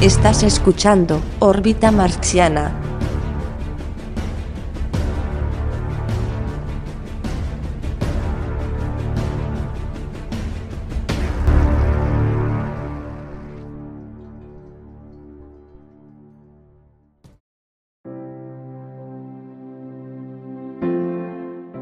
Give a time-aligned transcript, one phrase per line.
[0.00, 2.74] Estás escuchando Órbita Marxiana.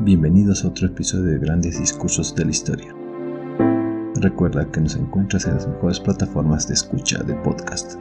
[0.00, 2.99] Bienvenidos a otro episodio de Grandes Discursos de la Historia.
[4.16, 7.94] Recuerda que nos encuentras en las mejores plataformas de escucha de podcast,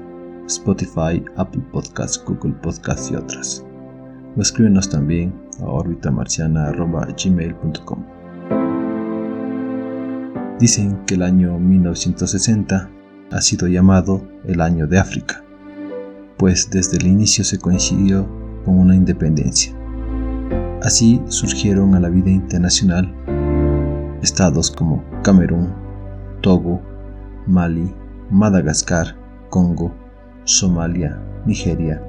[0.48, 3.66] Spotify, Apple Podcasts, Google Podcasts y otras.
[4.36, 8.06] O escríbenos también a orbitamarciana.gmail.com
[10.60, 12.90] Dicen que el año 1960
[13.32, 15.44] ha sido llamado el año de África,
[16.38, 18.28] pues desde el inicio se coincidió
[18.66, 19.80] con una independencia
[20.82, 23.14] Así surgieron a la vida internacional
[24.22, 25.74] estados como Camerún,
[26.42, 26.82] Togo,
[27.48, 27.94] Mali,
[28.30, 29.16] Madagascar,
[29.50, 29.94] Congo,
[30.44, 32.02] Somalia, Nigeria,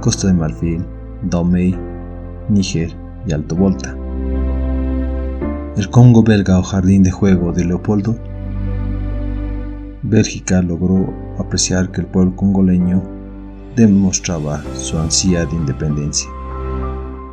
[0.00, 0.84] Costa de Marfil,
[1.22, 1.76] Dahomey,
[2.48, 2.94] Níger
[3.26, 3.96] y Alto Volta.
[5.76, 8.16] El Congo belga o Jardín de Juego de Leopoldo,
[10.02, 13.02] Bélgica logró apreciar que el pueblo congoleño
[13.74, 16.30] demostraba su ansia de independencia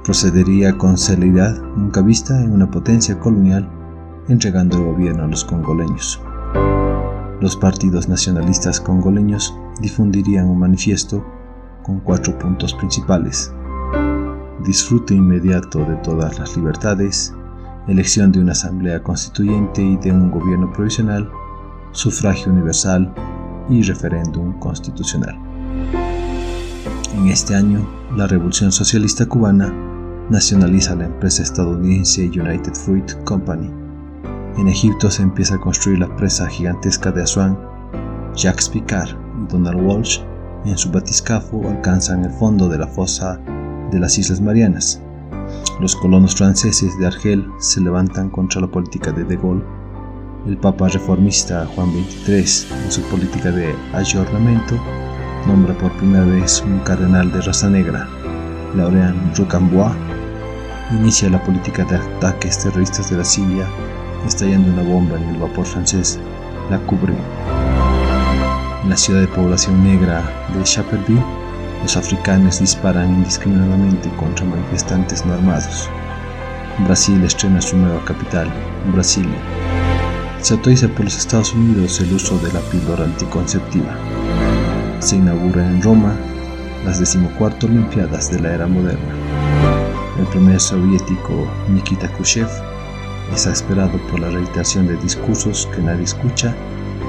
[0.03, 3.67] procedería con celeridad nunca vista en una potencia colonial,
[4.27, 6.21] entregando el gobierno a los congoleños.
[7.43, 11.25] Los partidos nacionalistas congoleños difundirían un manifiesto
[11.83, 13.51] con cuatro puntos principales.
[14.63, 17.33] Disfrute inmediato de todas las libertades,
[17.89, 21.29] elección de una asamblea constituyente y de un gobierno provisional,
[21.91, 23.13] sufragio universal
[23.69, 25.37] y referéndum constitucional.
[27.13, 29.69] En este año, la Revolución Socialista Cubana
[30.29, 33.82] nacionaliza la empresa estadounidense United Fruit Company.
[34.57, 37.57] En Egipto se empieza a construir la presa gigantesca de Asuán.
[38.35, 40.19] Jacques Picard y Donald Walsh
[40.65, 43.39] en su batiscafo alcanzan el fondo de la fosa
[43.91, 45.01] de las Islas Marianas.
[45.79, 49.63] Los colonos franceses de Argel se levantan contra la política de De Gaulle.
[50.45, 54.75] El Papa reformista Juan XXIII, en su política de ayornamiento,
[55.47, 58.07] nombra por primera vez un cardenal de raza negra,
[58.75, 59.93] Laurent Rocambois,
[60.91, 63.67] inicia la política de ataques terroristas de la Siria,
[64.25, 66.19] estallando una bomba en el vapor francés,
[66.69, 67.13] la cubre.
[68.83, 70.23] En la ciudad de población negra
[70.53, 71.23] de Chaperville,
[71.81, 75.89] los africanos disparan indiscriminadamente contra manifestantes no armados.
[76.85, 78.51] Brasil estrena su nueva capital,
[78.93, 79.37] Brasilia.
[80.41, 83.95] Se autoriza por los Estados Unidos el uso de la píldora anticonceptiva.
[84.99, 86.15] Se inaugura en Roma
[86.85, 89.13] las decimocuarto Olimpiadas de la era moderna.
[90.19, 92.49] El primer soviético Nikita Khrushchev,
[93.33, 96.55] exasperado por la reiteración de discursos que nadie escucha,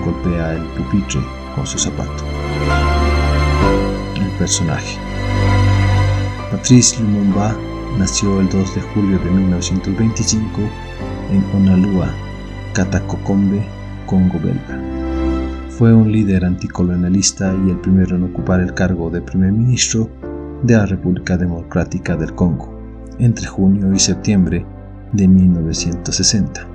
[0.05, 1.21] golpea el pupitre
[1.55, 2.25] con su zapato.
[4.17, 4.99] El personaje.
[6.51, 7.55] Patrice Lumumba
[7.99, 10.61] nació el 2 de julio de 1925
[11.31, 12.09] en Onalua,
[12.73, 13.63] Katakokombe,
[14.07, 14.81] Congo belga.
[15.69, 20.09] Fue un líder anticolonialista y el primero en ocupar el cargo de primer ministro
[20.63, 22.73] de la República Democrática del Congo
[23.19, 24.65] entre junio y septiembre
[25.15, 26.69] de 1960.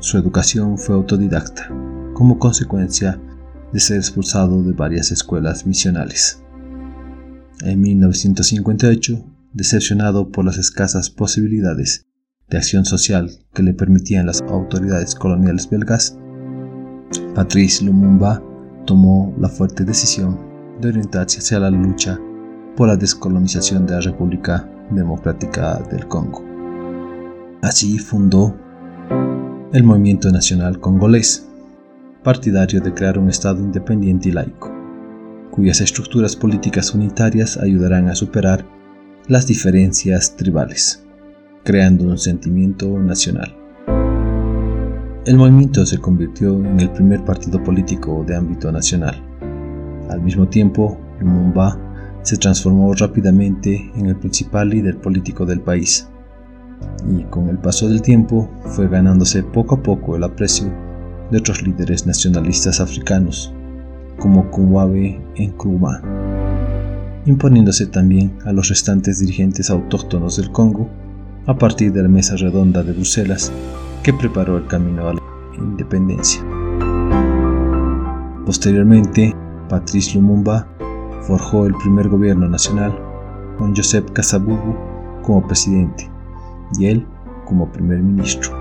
[0.00, 1.68] Su educación fue autodidacta,
[2.14, 3.20] como consecuencia
[3.72, 6.42] de ser expulsado de varias escuelas misionales.
[7.62, 12.06] En 1958, decepcionado por las escasas posibilidades
[12.48, 16.18] de acción social que le permitían las autoridades coloniales belgas,
[17.34, 18.42] Patrice Lumumba
[18.86, 20.38] tomó la fuerte decisión
[20.80, 22.18] de orientarse hacia la lucha
[22.76, 26.47] por la descolonización de la República Democrática del Congo.
[27.62, 28.54] Así fundó
[29.72, 31.48] el Movimiento Nacional Congolés,
[32.22, 34.72] partidario de crear un Estado independiente y laico,
[35.50, 38.64] cuyas estructuras políticas unitarias ayudarán a superar
[39.26, 41.04] las diferencias tribales,
[41.64, 43.56] creando un sentimiento nacional.
[45.26, 49.20] El movimiento se convirtió en el primer partido político de ámbito nacional.
[50.08, 51.76] Al mismo tiempo, Lumumba
[52.22, 56.08] se transformó rápidamente en el principal líder político del país
[57.06, 60.72] y con el paso del tiempo fue ganándose poco a poco el aprecio
[61.30, 63.52] de otros líderes nacionalistas africanos
[64.18, 66.02] como Kumwabe Nkrumah,
[67.26, 70.88] imponiéndose también a los restantes dirigentes autóctonos del Congo
[71.46, 73.52] a partir de la mesa redonda de Bruselas
[74.02, 75.20] que preparó el camino a la
[75.56, 76.42] independencia.
[78.44, 79.34] Posteriormente,
[79.68, 80.66] Patrice Lumumba
[81.22, 82.98] forjó el primer gobierno nacional
[83.58, 84.74] con Joseph Kasavubu
[85.22, 86.10] como presidente
[86.78, 87.06] y él
[87.46, 88.52] como primer ministro,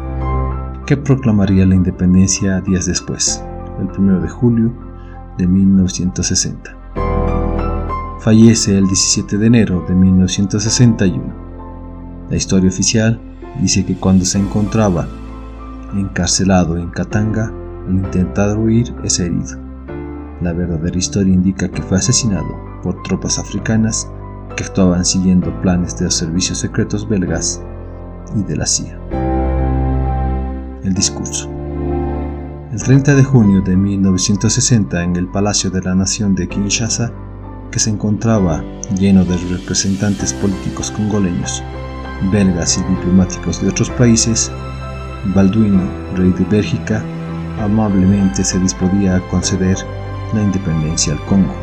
[0.86, 3.44] que proclamaría la independencia días después,
[3.80, 4.74] el 1 de julio
[5.38, 6.76] de 1960.
[8.20, 11.24] Fallece el 17 de enero de 1961.
[12.30, 13.20] La historia oficial
[13.62, 15.08] dice que cuando se encontraba
[15.94, 17.52] encarcelado en Katanga,
[17.88, 19.58] al intentar huir es herido.
[20.42, 22.48] La verdadera historia indica que fue asesinado
[22.84, 24.10] por tropas africanas
[24.56, 27.62] que actuaban siguiendo planes de los servicios secretos belgas
[28.36, 29.00] y de la CIA.
[30.84, 31.50] El discurso.
[32.72, 37.12] El 30 de junio de 1960 en el Palacio de la Nación de Kinshasa,
[37.72, 38.64] que se encontraba
[38.98, 41.64] lleno de representantes políticos congoleños,
[42.32, 44.52] belgas y diplomáticos de otros países,
[45.34, 45.84] Balduino,
[46.16, 47.04] rey de Bélgica,
[47.60, 49.78] amablemente se disponía a conceder
[50.34, 51.56] la independencia al Congo,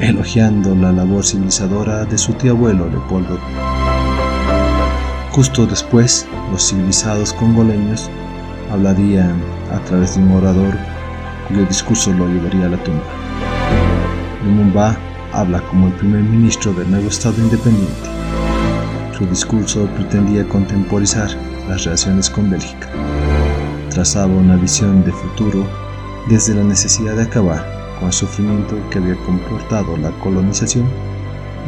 [0.00, 3.38] elogiando la labor civilizadora de su tío abuelo Leopoldo.
[5.34, 8.08] Justo después, los civilizados congoleños
[8.70, 9.34] hablarían
[9.72, 10.76] a través de un orador
[11.48, 13.02] cuyo discurso lo llevaría a la tumba.
[14.44, 14.96] Lumumba
[15.32, 18.08] habla como el primer ministro del nuevo Estado independiente.
[19.18, 21.28] Su discurso pretendía contemporizar
[21.68, 22.88] las relaciones con Bélgica.
[23.90, 25.66] Trazaba una visión de futuro
[26.28, 27.66] desde la necesidad de acabar
[27.98, 30.86] con el sufrimiento que había comportado la colonización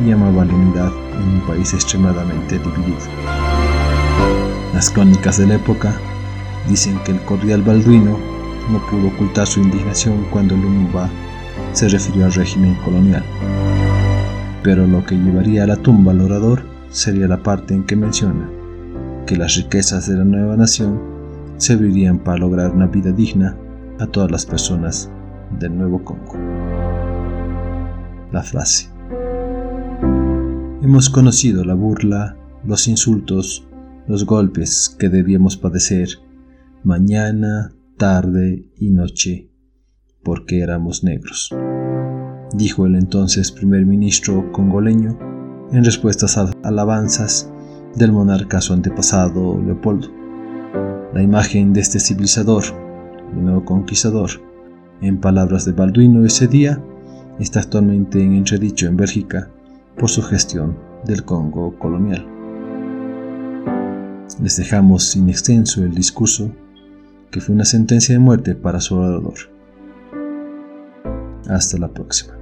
[0.00, 3.45] y llamaba la unidad en un país extremadamente dividido.
[4.74, 5.94] Las crónicas de la época
[6.68, 8.18] dicen que el cordial balduino
[8.70, 11.08] no pudo ocultar su indignación cuando Lumumba
[11.72, 13.22] se refirió al régimen colonial.
[14.62, 18.48] Pero lo que llevaría a la tumba al orador sería la parte en que menciona
[19.26, 21.00] que las riquezas de la nueva nación
[21.56, 23.56] servirían para lograr una vida digna
[23.98, 25.10] a todas las personas
[25.58, 26.34] del Nuevo Congo.
[28.32, 28.88] La frase.
[30.82, 33.65] Hemos conocido la burla, los insultos,
[34.08, 36.08] los golpes que debíamos padecer
[36.84, 39.50] mañana, tarde y noche,
[40.22, 41.54] porque éramos negros,
[42.54, 45.18] dijo el entonces primer ministro congoleño
[45.72, 47.50] en respuestas a alabanzas
[47.96, 50.08] del monarca su antepasado Leopoldo.
[51.12, 52.62] La imagen de este civilizador
[53.32, 54.30] y nuevo conquistador,
[55.00, 56.82] en palabras de Balduino ese día,
[57.40, 59.50] está actualmente en entredicho en Bélgica
[59.98, 62.35] por su gestión del Congo colonial.
[64.40, 66.50] Les dejamos sin extenso el discurso
[67.30, 69.34] que fue una sentencia de muerte para su orador.
[71.48, 72.35] Hasta la próxima.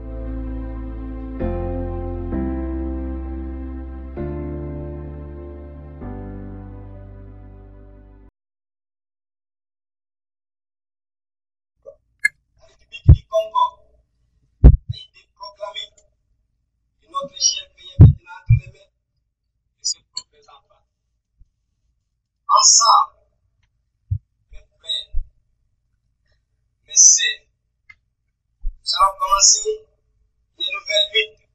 [29.69, 31.49] les nouvelles luttes,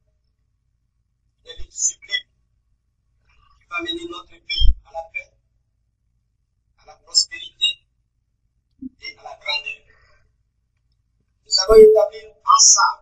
[1.44, 2.28] les luttes sublimes
[3.60, 5.32] qui va mener notre pays à la paix,
[6.78, 7.86] à la prospérité
[9.00, 9.80] et à la grandeur.
[11.46, 12.18] Nous avons établi
[12.56, 12.99] ensemble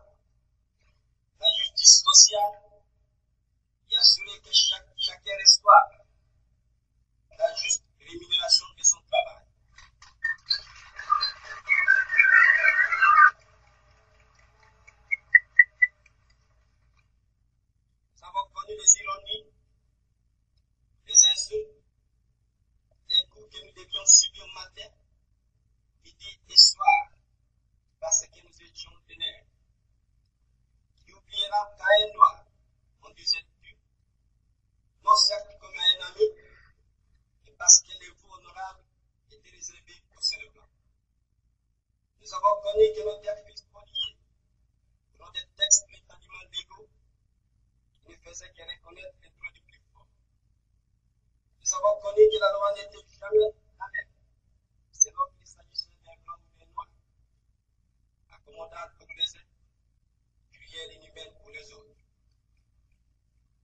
[58.49, 62.05] accommodante pour les uns, inhumaine pour les autres.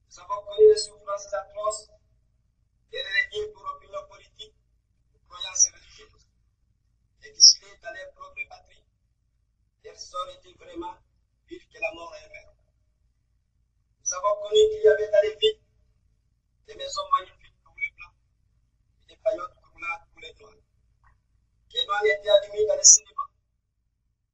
[0.08, 1.88] Nous avons connu les souffrances atroces
[2.90, 4.54] des régimes pour opinion politique,
[5.10, 6.26] pour croyances religieuses,
[7.22, 8.84] et qu'exilés dans leur propre patrie,
[9.84, 10.96] leur sort était vraiment
[11.46, 12.54] pire que la mort elle-même.
[14.00, 15.60] Nous avons connu qu'il y avait dans les villes
[16.66, 18.14] des maisons magnifiques pour les blancs
[19.02, 20.54] et des paillotes coulantes pour les noirs.
[21.72, 23.04] Les noirs n'étaient admis dans les cinémas ni dans les restaurants, ni dans les magasins
[23.10, 24.33] européens.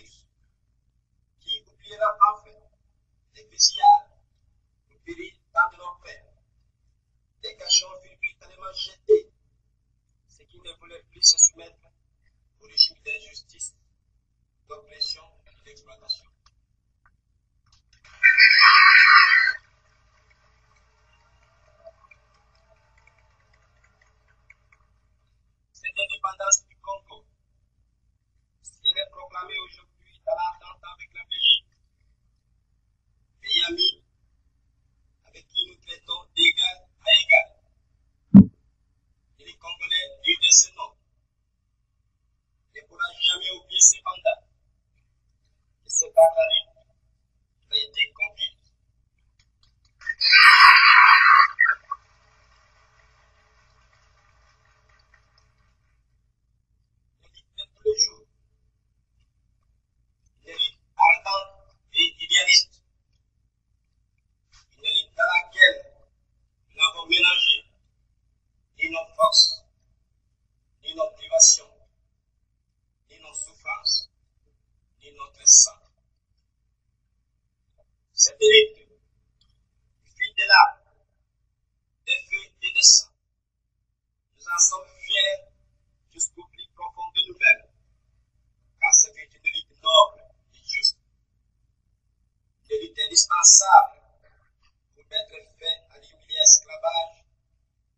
[93.41, 97.25] pour mettre fin à l'humilié esclavage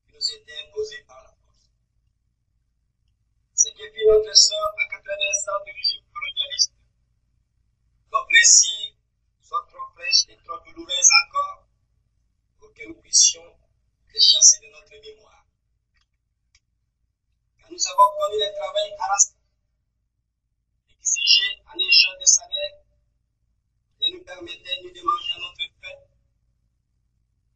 [0.08, 1.68] qui nous était imposé par la force.
[3.54, 6.72] Ce qui fit notre sort à 80 ans du régime colonialiste,
[8.10, 8.96] nos blessures
[9.42, 11.68] sont trop fraîches et trop douloureuses encore
[12.60, 13.44] pour que nous puissions
[14.14, 15.46] les chasser de notre mémoire.
[17.60, 19.36] Quand nous avons connu le travail harassant,
[20.88, 22.83] exigé en échange de salaire,
[24.04, 25.98] ne nous permettait de à notre faim,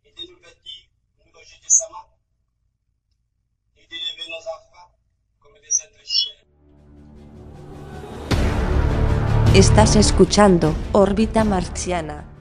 [0.04, 0.88] ni de nous vêtir,
[1.20, 2.08] nous loger décemment,
[3.76, 4.92] ni d'élever nos enfants
[5.40, 6.44] comme des êtres chers.
[9.54, 12.37] Estás escuchando Órbita Marciana.